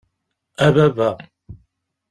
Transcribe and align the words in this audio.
A 0.65 0.71
baba! 0.75 1.09